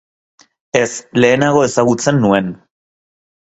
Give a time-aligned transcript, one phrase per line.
[0.79, 0.87] Ez,
[1.25, 2.53] lehenago ezagutzen nuen.